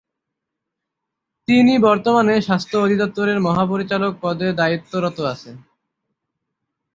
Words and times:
তিনি 1.47 1.73
বর্তমানে 1.79 2.35
স্বাস্থ্য 2.41 2.75
অধিদপ্তরের 2.77 3.37
মহাপরিচালক 3.39 4.13
পদে 4.21 4.47
দায়িত্বরত 4.53 5.17
আছেন। 5.33 5.55